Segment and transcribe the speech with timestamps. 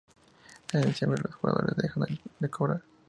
[0.73, 2.03] En diciembre los jugadores dejan
[2.39, 2.81] de cobrar.